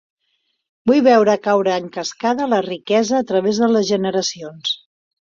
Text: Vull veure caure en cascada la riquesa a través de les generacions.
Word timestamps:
Vull 0.91 1.01
veure 1.07 1.33
caure 1.47 1.75
en 1.81 1.91
cascada 1.97 2.47
la 2.53 2.61
riquesa 2.67 3.15
a 3.19 3.25
través 3.33 3.59
de 3.65 3.69
les 3.75 3.85
generacions. 3.91 4.73